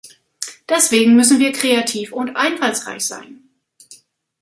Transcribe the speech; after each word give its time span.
Deswegen 0.67 1.15
müssen 1.15 1.37
wir 1.37 1.51
kreativ 1.51 2.11
und 2.11 2.35
einfallsreich 2.35 3.05
sein. 3.05 3.47